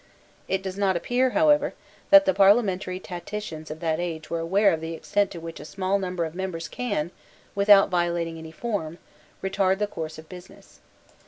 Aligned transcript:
It 0.47 0.63
does 0.63 0.79
not 0.79 0.97
appear, 0.97 1.29
however, 1.29 1.75
that 2.09 2.25
the 2.25 2.33
parliamentary 2.33 2.99
tacticians 2.99 3.69
of 3.69 3.81
that 3.81 3.99
age 3.99 4.31
were 4.31 4.39
aware 4.39 4.73
of 4.73 4.81
the 4.81 4.93
extent 4.95 5.29
to 5.29 5.39
which 5.39 5.59
a 5.59 5.63
small 5.63 5.99
number 5.99 6.25
of 6.25 6.33
members 6.33 6.67
can, 6.67 7.11
without 7.53 7.89
violating 7.91 8.39
any 8.39 8.51
form, 8.51 8.97
retard 9.43 9.77
the 9.77 9.85
course 9.85 10.17
of 10.17 10.27
business. 10.27 10.79